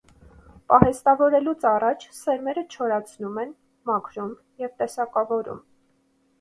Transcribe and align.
Պահեստավորելուց 0.71 1.67
առաջ 1.73 2.07
սերմերը 2.21 2.65
չորացնում 2.77 3.39
են, 3.45 3.55
մաքրում 3.93 4.35
և 4.67 4.77
տեսակավորում։ 4.83 5.65